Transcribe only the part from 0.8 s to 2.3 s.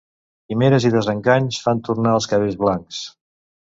i desenganys fan tornar els